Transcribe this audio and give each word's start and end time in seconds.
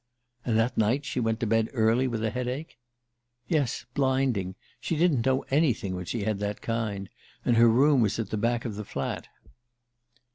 "And 0.43 0.57
that 0.57 0.79
night 0.79 1.05
she 1.05 1.19
went 1.19 1.39
to 1.41 1.45
bed 1.45 1.69
early 1.73 2.07
with 2.07 2.23
a 2.23 2.31
headache?" 2.31 2.79
"Yes 3.47 3.85
blinding. 3.93 4.55
She 4.79 4.95
didn't 4.95 5.27
know 5.27 5.43
anything 5.51 5.93
when 5.93 6.05
she 6.05 6.23
had 6.23 6.39
that 6.39 6.59
kind. 6.59 7.07
And 7.45 7.55
her 7.55 7.69
room 7.69 8.01
was 8.01 8.17
at 8.17 8.31
the 8.31 8.35
back 8.37 8.65
of 8.65 8.77
the 8.77 8.83
flat." 8.85 9.27